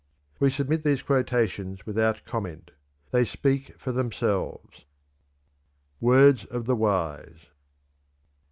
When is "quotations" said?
1.03-1.85